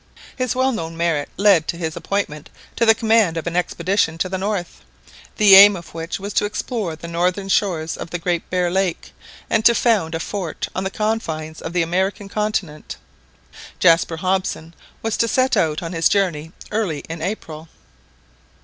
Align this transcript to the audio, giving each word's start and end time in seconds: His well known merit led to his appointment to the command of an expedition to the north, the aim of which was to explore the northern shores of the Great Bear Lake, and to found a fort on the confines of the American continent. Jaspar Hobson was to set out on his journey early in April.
His 0.35 0.55
well 0.55 0.71
known 0.71 0.97
merit 0.97 1.29
led 1.37 1.67
to 1.67 1.77
his 1.77 1.95
appointment 1.95 2.49
to 2.75 2.87
the 2.87 2.95
command 2.95 3.37
of 3.37 3.45
an 3.45 3.55
expedition 3.55 4.17
to 4.17 4.29
the 4.29 4.37
north, 4.39 4.81
the 5.37 5.53
aim 5.53 5.75
of 5.75 5.93
which 5.93 6.19
was 6.19 6.33
to 6.33 6.45
explore 6.45 6.95
the 6.95 7.07
northern 7.07 7.49
shores 7.49 7.97
of 7.97 8.09
the 8.09 8.17
Great 8.17 8.49
Bear 8.49 8.71
Lake, 8.71 9.13
and 9.47 9.63
to 9.63 9.75
found 9.75 10.15
a 10.15 10.19
fort 10.19 10.67
on 10.73 10.83
the 10.83 10.89
confines 10.89 11.61
of 11.61 11.71
the 11.73 11.83
American 11.83 12.29
continent. 12.29 12.95
Jaspar 13.77 14.17
Hobson 14.17 14.73
was 15.03 15.15
to 15.17 15.27
set 15.27 15.55
out 15.55 15.83
on 15.83 15.93
his 15.93 16.09
journey 16.09 16.51
early 16.71 17.03
in 17.07 17.21
April. 17.21 17.69